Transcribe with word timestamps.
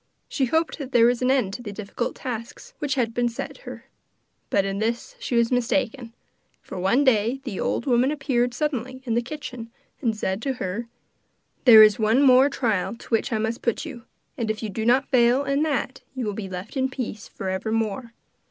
She 0.27 0.45
hoped 0.45 0.79
that 0.79 0.93
there 0.93 1.05
was 1.05 1.21
an 1.21 1.29
end 1.29 1.53
to 1.53 1.61
the 1.61 1.71
difficult 1.71 2.15
tasks 2.15 2.73
which 2.79 2.95
had 2.95 3.13
been 3.13 3.29
set 3.29 3.57
her; 3.69 3.85
but 4.49 4.65
in 4.65 4.79
this 4.79 5.15
she 5.19 5.35
was 5.35 5.51
mistaken, 5.51 6.11
for 6.59 6.79
one 6.79 7.03
day 7.03 7.39
the 7.43 7.59
old 7.59 7.85
woman 7.85 8.09
appeared 8.09 8.55
suddenly 8.55 9.03
in 9.05 9.13
the 9.13 9.21
kitchen, 9.21 9.69
and 10.01 10.17
said 10.17 10.41
to 10.41 10.53
her: 10.53 10.87
'There 11.65 11.83
is 11.83 11.99
one 11.99 12.23
more 12.23 12.49
trial 12.49 12.95
to 12.95 13.09
which 13.09 13.31
I 13.31 13.37
must 13.37 13.61
put 13.61 13.85
you, 13.85 14.01
and 14.39 14.49
if 14.49 14.63
you 14.63 14.69
do 14.69 14.87
not 14.87 15.07
fail 15.11 15.43
in 15.43 15.61
that 15.61 16.01
you 16.15 16.25
will 16.25 16.33
be 16.33 16.49
left 16.49 16.75
in 16.75 16.89
peace 16.89 17.27
for 17.27 17.49
evermore. 17.49 18.13